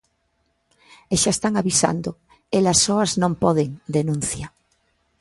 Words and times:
E 1.13 1.15
xa 1.21 1.31
están 1.33 1.53
avisando, 1.57 2.09
elas 2.59 2.79
soas 2.85 3.11
non 3.21 3.33
poden, 3.43 3.69
denuncia. 3.97 4.47